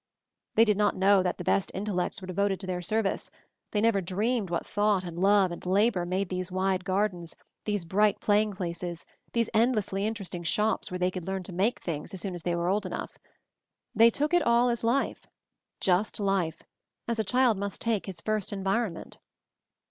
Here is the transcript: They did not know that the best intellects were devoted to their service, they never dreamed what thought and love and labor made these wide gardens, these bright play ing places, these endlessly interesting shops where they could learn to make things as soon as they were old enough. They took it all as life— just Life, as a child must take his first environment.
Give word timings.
They 0.55 0.65
did 0.65 0.77
not 0.77 0.95
know 0.95 1.21
that 1.21 1.37
the 1.37 1.43
best 1.43 1.69
intellects 1.75 2.21
were 2.21 2.25
devoted 2.25 2.59
to 2.61 2.65
their 2.65 2.81
service, 2.81 3.29
they 3.69 3.81
never 3.81 4.01
dreamed 4.01 4.49
what 4.49 4.65
thought 4.65 5.03
and 5.03 5.19
love 5.19 5.51
and 5.51 5.63
labor 5.63 6.07
made 6.07 6.29
these 6.29 6.51
wide 6.51 6.83
gardens, 6.85 7.35
these 7.65 7.85
bright 7.85 8.19
play 8.19 8.41
ing 8.41 8.53
places, 8.55 9.05
these 9.33 9.51
endlessly 9.53 10.07
interesting 10.07 10.41
shops 10.41 10.89
where 10.89 10.97
they 10.97 11.11
could 11.11 11.27
learn 11.27 11.43
to 11.43 11.53
make 11.53 11.81
things 11.81 12.15
as 12.15 12.21
soon 12.21 12.33
as 12.33 12.41
they 12.41 12.55
were 12.55 12.67
old 12.67 12.87
enough. 12.87 13.19
They 13.93 14.09
took 14.09 14.33
it 14.33 14.41
all 14.41 14.69
as 14.69 14.83
life— 14.83 15.27
just 15.89 16.19
Life, 16.19 16.63
as 17.07 17.19
a 17.19 17.23
child 17.23 17.59
must 17.59 17.79
take 17.79 18.07
his 18.07 18.21
first 18.21 18.51
environment. 18.51 19.19